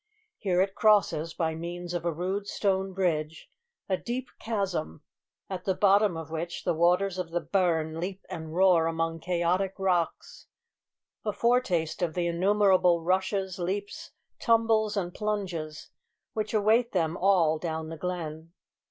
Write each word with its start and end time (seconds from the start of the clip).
Here 0.39 0.61
it 0.61 0.73
crosses, 0.73 1.35
by 1.35 1.53
means 1.53 1.93
of 1.93 2.05
a 2.05 2.11
rude 2.11 2.47
stone 2.47 2.91
bridge, 2.91 3.51
a 3.87 3.97
deep 3.97 4.29
chasm, 4.39 5.03
at 5.47 5.65
the 5.65 5.75
bottom 5.75 6.17
of 6.17 6.31
which 6.31 6.63
the 6.63 6.73
waters 6.73 7.19
of 7.19 7.29
the 7.29 7.39
burn 7.39 7.99
leap 7.99 8.25
and 8.27 8.51
roar 8.55 8.87
among 8.87 9.19
chaotic 9.19 9.75
rocks 9.77 10.47
a 11.23 11.31
foretaste 11.31 12.01
of 12.01 12.15
the 12.15 12.25
innumerable 12.25 13.03
rushes, 13.03 13.59
leaps, 13.59 14.09
tumbles, 14.39 14.97
and 14.97 15.13
plunges, 15.13 15.91
which 16.33 16.51
await 16.55 16.93
them 16.93 17.15
all 17.15 17.59
down 17.59 17.89
the 17.89 17.97
glen. 17.97 18.53